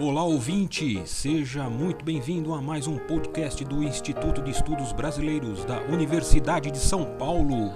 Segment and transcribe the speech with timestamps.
[0.00, 5.82] Olá ouvinte, seja muito bem-vindo a mais um podcast do Instituto de Estudos Brasileiros da
[5.82, 7.72] Universidade de São Paulo.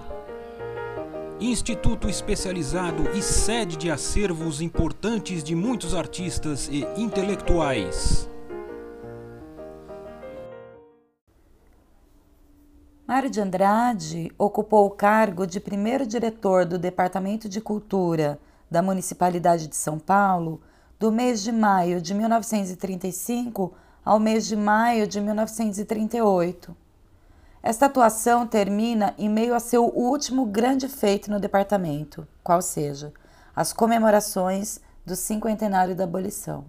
[1.38, 8.28] Instituto especializado e sede de acervos importantes de muitos artistas e intelectuais.
[13.06, 19.68] Mário de Andrade ocupou o cargo de primeiro diretor do Departamento de Cultura da Municipalidade
[19.68, 20.60] de São Paulo
[20.98, 23.72] do mês de maio de 1935
[24.04, 26.76] ao mês de maio de 1938.
[27.62, 33.12] Esta atuação termina em meio a seu último grande feito no departamento, qual seja,
[33.54, 36.64] as comemorações do cinquentenário da abolição.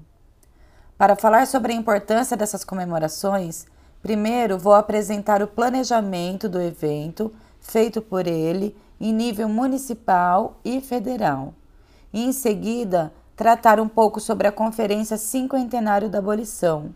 [0.97, 3.65] Para falar sobre a importância dessas comemorações,
[4.01, 11.53] primeiro vou apresentar o planejamento do evento feito por ele em nível municipal e federal.
[12.11, 16.93] E em seguida, tratar um pouco sobre a Conferência Cinquentenário da Abolição,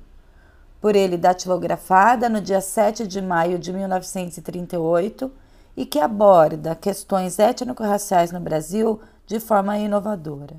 [0.81, 5.31] por ele datilografada no dia 7 de maio de 1938
[5.77, 10.57] e que aborda questões étnico-raciais no Brasil de forma inovadora.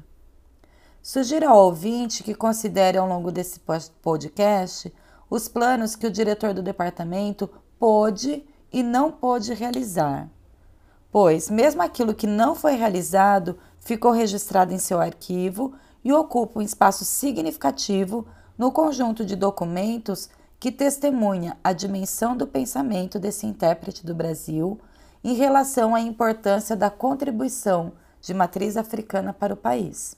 [1.02, 3.60] Sugiro ao ouvinte que considere ao longo desse
[4.00, 4.90] podcast
[5.28, 7.46] os planos que o diretor do departamento
[7.78, 10.30] pôde e não pôde realizar,
[11.12, 16.62] pois, mesmo aquilo que não foi realizado ficou registrado em seu arquivo e ocupa um
[16.62, 24.14] espaço significativo no conjunto de documentos que testemunha a dimensão do pensamento desse intérprete do
[24.14, 24.80] Brasil
[25.22, 30.16] em relação à importância da contribuição de matriz africana para o país.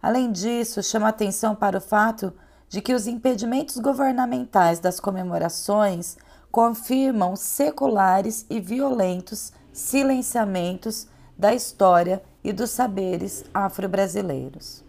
[0.00, 2.32] Além disso, chama atenção para o fato
[2.68, 6.16] de que os impedimentos governamentais das comemorações
[6.50, 14.84] confirmam seculares e violentos silenciamentos da história e dos saberes afro-brasileiros.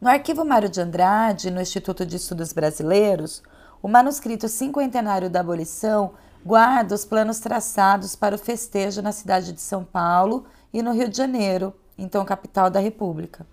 [0.00, 3.42] No arquivo Mário de Andrade, no Instituto de Estudos Brasileiros,
[3.82, 6.12] o manuscrito cinquentenário da abolição
[6.44, 11.08] guarda os planos traçados para o festejo na cidade de São Paulo e no Rio
[11.08, 13.46] de Janeiro, então capital da República.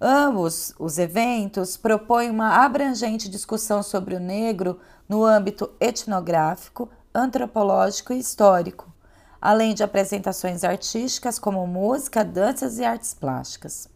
[0.00, 8.18] Ambos os eventos propõem uma abrangente discussão sobre o negro no âmbito etnográfico, antropológico e
[8.18, 8.92] histórico,
[9.44, 13.86] além de apresentações artísticas como música, danças e artes plásticas.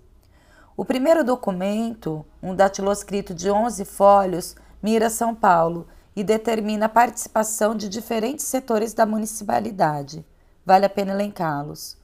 [0.76, 7.74] O primeiro documento, um datiloscrito de 11 folhos, mira São Paulo e determina a participação
[7.74, 10.22] de diferentes setores da municipalidade.
[10.66, 11.96] Vale a pena elencá-los.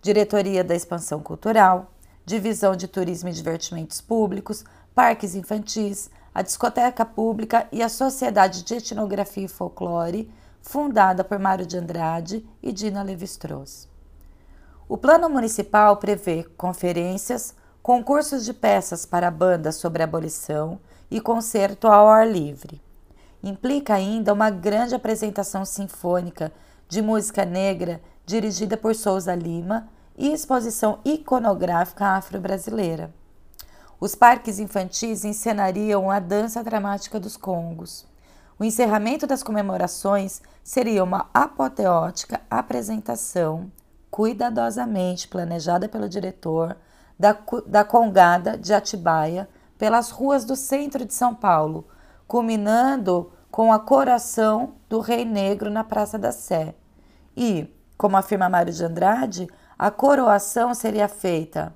[0.00, 1.92] Diretoria da Expansão Cultural,
[2.24, 4.64] Divisão de Turismo e Divertimentos Públicos,
[4.94, 10.32] Parques Infantis, a Discoteca Pública e a Sociedade de Etnografia e Folclore,
[10.64, 13.86] fundada por Mário de Andrade e Dina Levi-Strauss.
[14.88, 20.80] O plano municipal prevê conferências, concursos de peças para bandas sobre abolição
[21.10, 22.80] e concerto ao ar livre.
[23.42, 26.50] Implica ainda uma grande apresentação sinfônica
[26.88, 29.86] de música negra dirigida por Souza Lima
[30.16, 33.12] e exposição iconográfica afro-brasileira.
[34.00, 38.06] Os parques infantis encenariam a dança dramática dos Congos.
[38.58, 43.70] O encerramento das comemorações seria uma apoteótica apresentação
[44.10, 46.76] cuidadosamente planejada pelo diretor
[47.18, 51.88] da, da Congada de Atibaia pelas ruas do centro de São Paulo,
[52.28, 56.76] culminando com a coração do Rei Negro na Praça da Sé.
[57.36, 61.74] E, como afirma Mário de Andrade, a coroação seria feita,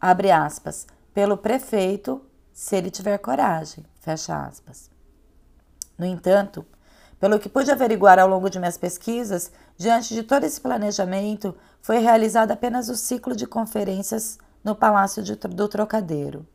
[0.00, 2.20] abre aspas, pelo prefeito,
[2.52, 4.91] se ele tiver coragem, fecha aspas.
[5.98, 6.64] No entanto,
[7.20, 11.98] pelo que pude averiguar ao longo de minhas pesquisas, diante de todo esse planejamento, foi
[11.98, 16.46] realizado apenas o ciclo de conferências no Palácio de, do Trocadeiro.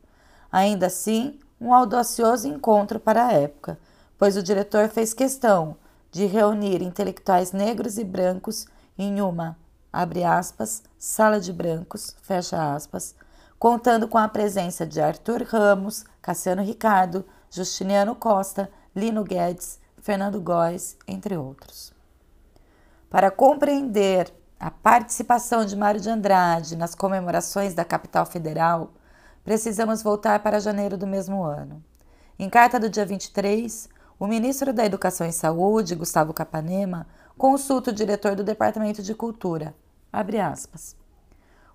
[0.52, 3.78] Ainda assim, um audacioso encontro para a época,
[4.18, 5.76] pois o diretor fez questão
[6.10, 8.66] de reunir intelectuais negros e brancos
[8.98, 9.56] em uma,
[9.92, 13.14] abre aspas, sala de brancos, fecha aspas,
[13.58, 20.96] contando com a presença de Arthur Ramos, Cassiano Ricardo, Justiniano Costa, Lino Guedes, Fernando Góes,
[21.06, 21.92] entre outros.
[23.08, 28.92] Para compreender a participação de Mário de Andrade nas comemorações da capital federal,
[29.44, 31.82] precisamos voltar para janeiro do mesmo ano.
[32.38, 37.06] Em carta do dia 23, o ministro da Educação e Saúde, Gustavo Capanema,
[37.36, 39.74] consulta o diretor do Departamento de Cultura.
[40.12, 40.96] Abre aspas.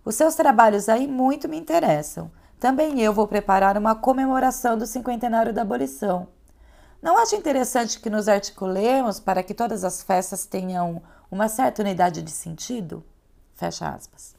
[0.04, 2.30] Os seus trabalhos aí muito me interessam.
[2.60, 6.28] Também eu vou preparar uma comemoração do cinquentenário da abolição.
[7.04, 12.22] Não acha interessante que nos articulemos para que todas as festas tenham uma certa unidade
[12.22, 13.04] de sentido?
[13.56, 14.34] Fecha aspas.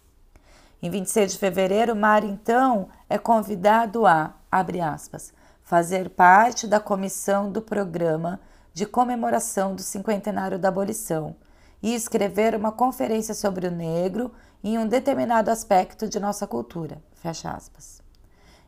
[0.82, 5.30] Em 26 de fevereiro, Mário então é convidado a, abre aspas,
[5.62, 8.40] fazer parte da comissão do programa
[8.72, 11.36] de comemoração do cinquentenário da abolição
[11.82, 14.32] e escrever uma conferência sobre o negro
[14.62, 16.96] em um determinado aspecto de nossa cultura.
[17.12, 18.03] Fecha aspas.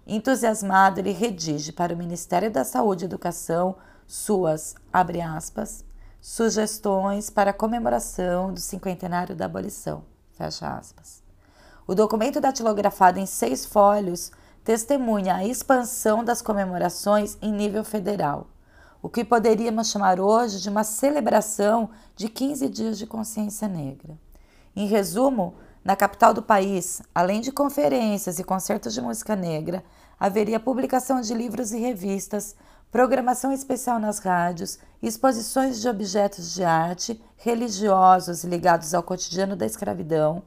[0.07, 3.77] Entusiasmado, ele redige para o Ministério da Saúde e Educação
[4.07, 5.85] suas, abre aspas,
[6.21, 10.05] sugestões para a comemoração do cinquentenário da abolição.
[10.33, 11.23] Fecha aspas.
[11.89, 14.31] O documento datilografado em seis folhos
[14.63, 18.49] testemunha a expansão das comemorações em nível federal,
[19.03, 24.19] o que poderíamos chamar hoje de uma celebração de 15 dias de consciência negra.
[24.75, 25.55] Em resumo,
[25.87, 29.85] na capital do país, além de conferências e concertos de música negra,
[30.19, 32.57] haveria publicação de livros e revistas,
[32.91, 40.43] programação especial nas rádios, exposições de objetos de arte religiosos ligados ao cotidiano da escravidão,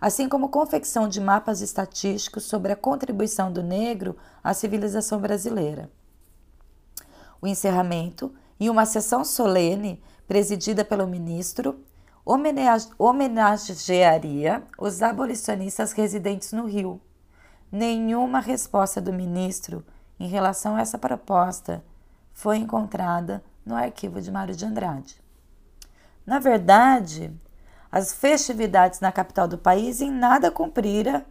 [0.00, 5.90] assim como confecção de mapas estatísticos sobre a contribuição do negro à civilização brasileira.
[7.42, 11.76] O encerramento e uma sessão solene presidida pelo ministro
[12.98, 17.00] homenagearia os abolicionistas residentes no Rio.
[17.70, 19.86] Nenhuma resposta do ministro
[20.18, 21.84] em relação a essa proposta
[22.32, 25.22] foi encontrada no arquivo de Mário de Andrade.
[26.26, 27.32] Na verdade,
[27.92, 31.24] as festividades na capital do país em nada cumprira,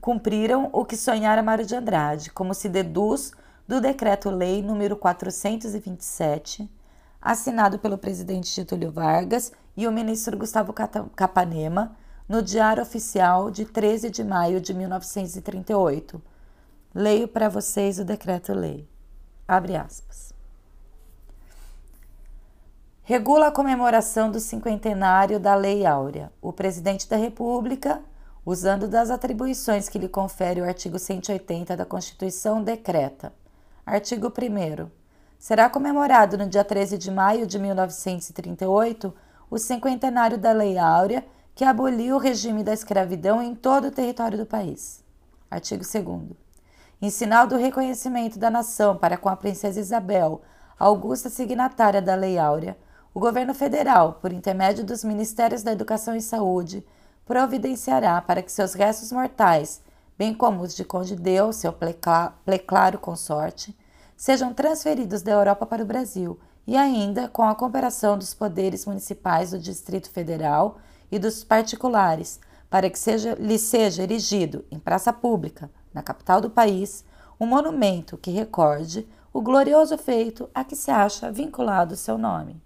[0.00, 3.32] cumpriram o que sonhara Mário de Andrade, como se deduz
[3.66, 6.70] do Decreto-Lei número 427,
[7.30, 10.72] assinado pelo presidente Getúlio Vargas e o ministro Gustavo
[11.14, 11.96] Capanema,
[12.28, 16.22] no Diário Oficial de 13 de maio de 1938.
[16.94, 18.88] Leio para vocês o decreto-lei.
[19.46, 20.28] Abre aspas
[23.08, 26.30] regula a comemoração do cinquentenário da Lei Áurea.
[26.42, 28.02] O presidente da República,
[28.44, 33.32] usando das atribuições que lhe confere o artigo 180 da Constituição, decreta.
[33.86, 34.97] Artigo 1.
[35.38, 39.14] Será comemorado no dia 13 de maio de 1938
[39.48, 41.24] o cinquentenário da Lei Áurea,
[41.54, 45.02] que aboliu o regime da escravidão em todo o território do país.
[45.48, 46.22] Artigo 2.
[47.00, 50.42] Em sinal do reconhecimento da nação para com a princesa Isabel,
[50.76, 52.76] augusta signatária da Lei Áurea,
[53.14, 56.84] o governo federal, por intermédio dos Ministérios da Educação e Saúde,
[57.24, 59.80] providenciará para que seus restos mortais,
[60.18, 63.76] bem como os de Conde Deus, seu pleclaro consorte,
[64.18, 69.52] sejam transferidos da Europa para o Brasil e ainda com a cooperação dos poderes municipais
[69.52, 70.78] do Distrito Federal
[71.10, 76.50] e dos particulares, para que seja, lhe seja erigido em praça pública, na capital do
[76.50, 77.04] país,
[77.40, 82.60] um monumento que recorde o glorioso feito a que se acha vinculado seu nome.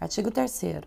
[0.00, 0.82] Artigo 3.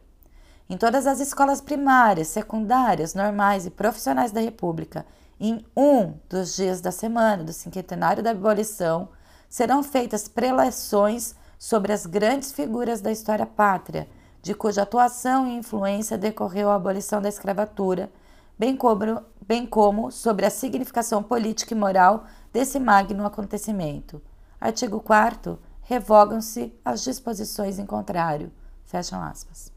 [0.70, 5.06] Em todas as escolas primárias, secundárias, normais e profissionais da República,
[5.40, 9.10] em um dos dias da semana do cinquentenário da abolição,
[9.52, 14.08] serão feitas preleções sobre as grandes figuras da história pátria,
[14.42, 18.10] de cuja atuação e influência decorreu a abolição da escravatura,
[18.58, 24.22] bem como, bem como sobre a significação política e moral desse magno acontecimento.
[24.60, 25.60] Artigo 4.
[25.82, 28.54] Revogam-se as disposições em contrário.
[28.86, 29.70] Fecham aspas.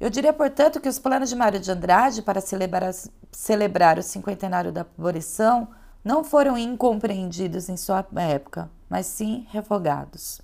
[0.00, 2.92] Eu diria, portanto, que os planos de Mário de Andrade para celebrar,
[3.30, 5.68] celebrar o cinquentenário da abolição
[6.06, 10.40] não foram incompreendidos em sua época, mas sim revogados.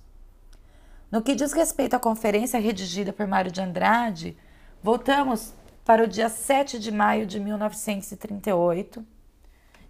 [1.08, 4.36] No que diz respeito à conferência redigida por Mário de Andrade,
[4.82, 5.54] voltamos
[5.84, 9.06] para o dia 7 de maio de 1938,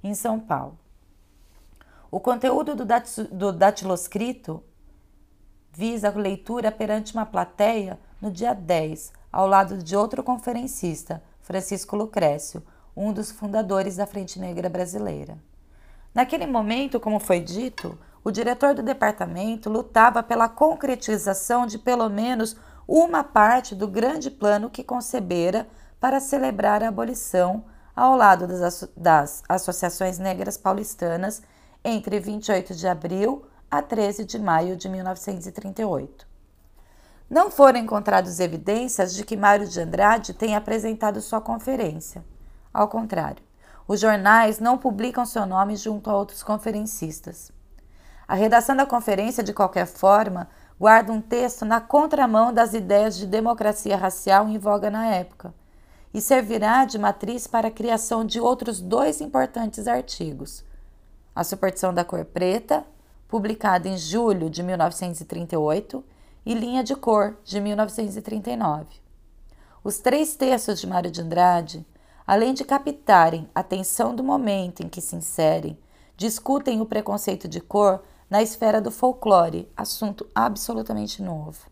[0.05, 0.79] em São Paulo.
[2.11, 2.85] O conteúdo do,
[3.33, 4.63] do datiloscrito
[5.73, 11.97] visa a leitura perante uma plateia no dia 10, ao lado de outro conferencista, Francisco
[11.97, 12.63] Lucrécio,
[12.95, 15.39] um dos fundadores da Frente Negra Brasileira.
[16.15, 22.57] Naquele momento, como foi dito, o diretor do departamento lutava pela concretização de pelo menos
[22.87, 25.67] uma parte do grande plano que concebera
[25.99, 27.65] para celebrar a abolição
[27.95, 31.43] ao lado das, das associações negras paulistanas
[31.85, 36.27] entre 28 de abril a 13 de maio de 1938.
[37.29, 42.23] Não foram encontradas evidências de que Mário de Andrade tenha apresentado sua conferência.
[42.75, 43.43] Ao contrário,
[43.93, 47.53] os jornais não publicam seu nome junto a outros conferencistas.
[48.27, 50.49] A redação da conferência, de qualquer forma,
[50.81, 55.53] guarda um texto na contramão das ideias de democracia racial em voga na época
[56.15, 60.65] e servirá de matriz para a criação de outros dois importantes artigos:
[61.35, 62.85] A Superstição da Cor Preta
[63.33, 66.05] publicada em julho de 1938,
[66.45, 68.85] e Linha de Cor, de 1939.
[69.83, 71.87] Os três textos de Mário de Andrade
[72.27, 75.79] além de captarem a tensão do momento em que se inserem,
[76.17, 81.71] discutem o preconceito de cor na esfera do folclore, assunto absolutamente novo.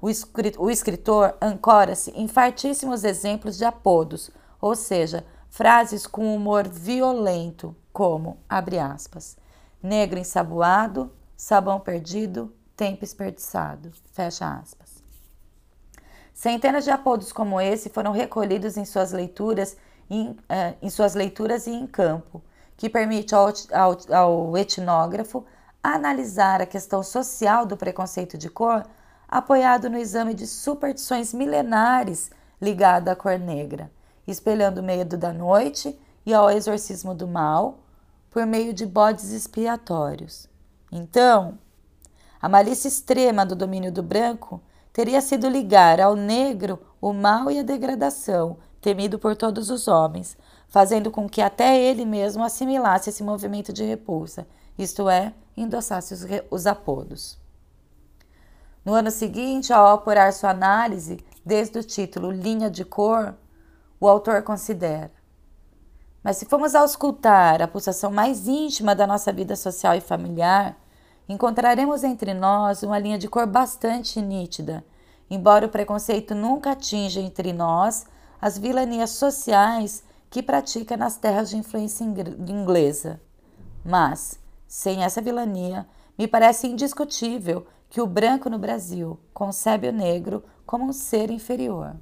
[0.00, 8.36] O escritor ancora-se em fartíssimos exemplos de apodos, ou seja, frases com humor violento, como,
[8.48, 9.36] abre aspas,
[9.82, 14.83] negro ensaboado, sabão perdido, tempo desperdiçado, fecha aspas.
[16.34, 19.74] Centenas de apodos como esse foram recolhidos em suas leituras,
[20.10, 22.42] em, eh, em suas leituras e em campo,
[22.76, 25.46] que permite ao, ao, ao etnógrafo
[25.82, 28.84] analisar a questão social do preconceito de cor,
[29.26, 33.90] apoiado no exame de superstições milenares ligadas à cor negra
[34.26, 37.80] espelhando o medo da noite e ao exorcismo do mal
[38.30, 40.48] por meio de bodes expiatórios.
[40.90, 41.58] Então,
[42.40, 44.60] a malícia extrema do domínio do branco
[44.94, 50.38] teria sido ligar ao negro o mal e a degradação, temido por todos os homens,
[50.68, 54.46] fazendo com que até ele mesmo assimilasse esse movimento de repulsa,
[54.78, 57.36] isto é, endossasse os, os apodos.
[58.84, 63.34] No ano seguinte, ao apurar sua análise, desde o título Linha de Cor,
[63.98, 65.10] o autor considera.
[66.22, 70.76] Mas se formos auscultar a pulsação mais íntima da nossa vida social e familiar,
[71.28, 74.84] encontraremos entre nós uma linha de cor bastante nítida,
[75.30, 78.06] embora o preconceito nunca atinja entre nós
[78.40, 83.20] as vilanias sociais que pratica nas terras de influência inglesa.
[83.84, 85.86] Mas, sem essa vilania,
[86.18, 91.96] me parece indiscutível que o branco no Brasil concebe o negro como um ser inferior.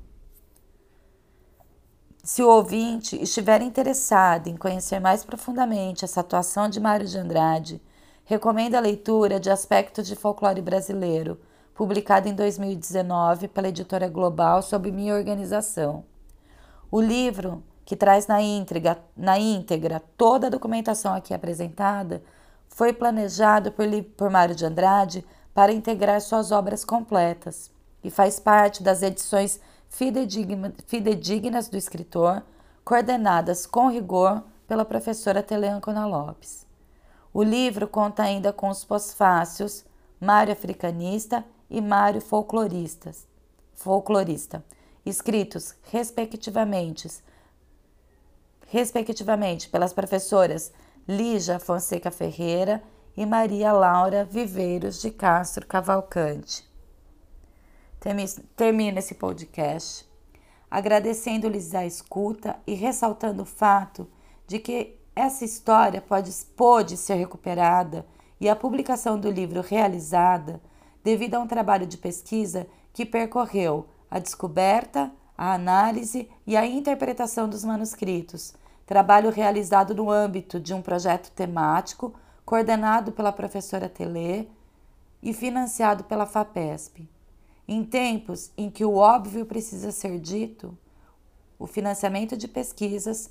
[2.25, 7.83] Se o ouvinte estiver interessado em conhecer mais profundamente essa atuação de Mário de Andrade,
[8.25, 11.41] recomendo a leitura de Aspectos de Folclore Brasileiro,
[11.75, 16.05] publicado em 2019 pela editora Global sob minha organização.
[16.91, 22.23] O livro, que traz na íntegra, na íntegra toda a documentação aqui apresentada,
[22.69, 23.87] foi planejado por,
[24.17, 27.71] por Mário de Andrade para integrar suas obras completas
[28.03, 32.43] e faz parte das edições fidedignas do escritor,
[32.85, 36.67] coordenadas com rigor pela professora Teleâncona Lopes.
[37.33, 39.85] O livro conta ainda com os pós-fácios
[40.21, 43.27] Mário Africanista e Mário Folcloristas,
[43.75, 44.65] Folclorista,
[45.05, 47.09] escritos respectivamente,
[48.69, 50.73] respectivamente pelas professoras
[51.09, 52.83] Lígia Fonseca Ferreira
[53.17, 56.71] e Maria Laura Viveiros de Castro Cavalcante.
[58.57, 60.11] Termino esse podcast
[60.71, 64.09] agradecendo-lhes a escuta e ressaltando o fato
[64.47, 68.07] de que essa história pode, pode ser recuperada
[68.41, 70.61] e a publicação do livro realizada
[71.05, 77.49] devido a um trabalho de pesquisa que percorreu a descoberta, a análise e a interpretação
[77.49, 78.55] dos manuscritos,
[78.87, 82.15] trabalho realizado no âmbito de um projeto temático
[82.45, 84.47] coordenado pela professora Telê
[85.23, 87.09] e financiado pela FAPESP.
[87.67, 90.77] Em tempos em que o óbvio precisa ser dito,
[91.59, 93.31] o financiamento de pesquisas